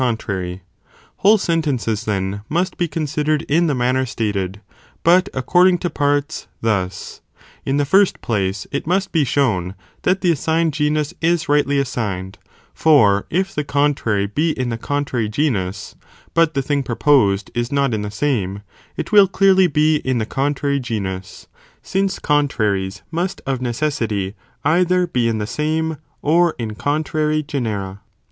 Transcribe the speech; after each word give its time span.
507 0.01 0.17
contrary;' 0.25 0.61
whole 1.17 1.37
sentences 1.37 2.05
then, 2.05 2.41
must 2.49 2.75
be 2.75 2.87
considered 2.87 3.43
in 3.43 3.67
the 3.67 3.75
manner 3.75 4.03
stated, 4.03 4.59
but 5.03 5.29
according 5.31 5.77
to 5.77 5.91
parts, 5.91 6.47
thus." 6.61 7.21
In 7.67 7.77
the 7.77 7.85
first 7.85 8.19
place, 8.19 8.65
(it 8.71 8.87
must 8.87 9.11
be 9.11 9.23
shown) 9.23 9.75
that 10.01 10.21
the 10.21 10.31
assigned 10.31 10.73
genus 10.73 11.13
is 11.21 11.47
rightly 11.47 11.77
assigned, 11.77 12.39
for 12.73 13.27
if 13.29 13.53
the 13.53 13.63
contrary 13.63 14.25
be 14.25 14.49
in 14.53 14.69
the 14.69 14.77
contrary 14.79 15.29
genus, 15.29 15.95
but 16.33 16.55
the 16.55 16.63
thing 16.63 16.81
proposed 16.81 17.51
is 17.53 17.71
not 17.71 17.93
in 17.93 18.01
the 18.01 18.09
same, 18.09 18.63
it 18.97 19.11
will 19.11 19.27
clearly 19.27 19.67
be 19.67 19.97
in 19.97 20.17
the 20.17 20.25
contrary 20.25 20.79
(genus), 20.79 21.45
since 21.83 22.17
contraries 22.17 23.03
must 23.11 23.39
of 23.45 23.61
necessity 23.61 24.33
either 24.65 25.05
be 25.05 25.27
in 25.27 25.37
the 25.37 25.45
same, 25.45 25.97
or 26.23 26.55
in 26.57 26.73
contrary 26.73 27.43
genera. 27.43 28.01